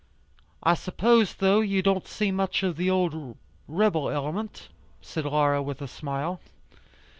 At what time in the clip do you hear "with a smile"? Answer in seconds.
5.61-6.41